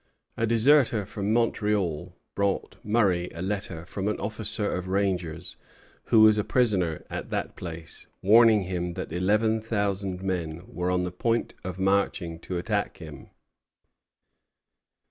A 0.35 0.47
deserter 0.47 1.05
from 1.05 1.31
Montreal 1.31 2.17
brought 2.33 2.77
Murray 2.83 3.29
a 3.35 3.43
letter 3.43 3.85
from 3.85 4.07
an 4.07 4.19
officer 4.19 4.73
of 4.73 4.87
rangers, 4.87 5.57
who 6.05 6.21
was 6.21 6.39
a 6.39 6.43
prisoner 6.43 7.05
at 7.11 7.29
that 7.29 7.55
place, 7.55 8.07
warning 8.23 8.63
him 8.63 8.93
that 8.95 9.11
eleven 9.11 9.61
thousand 9.61 10.23
men 10.23 10.63
were 10.65 10.89
on 10.89 11.03
the 11.03 11.11
point 11.11 11.53
of 11.63 11.77
marching 11.77 12.39
to 12.39 12.57
attack 12.57 12.97
him. 12.97 13.29